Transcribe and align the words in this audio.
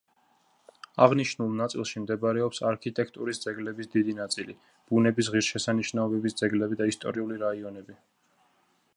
აღნიშნულ 1.05 1.49
ნაწილში 1.57 1.99
მდებარეობს 2.05 2.61
არქიტექტურის 2.69 3.41
ძეგლების 3.43 3.91
დიდი 3.95 4.15
ნაწილი, 4.19 4.55
ბუნების 4.93 5.29
ღირსშესანიშნაობების 5.35 6.37
ძეგლები 6.41 6.79
და 6.81 6.87
ისტორიული 6.93 7.37
რაიონები. 7.45 7.99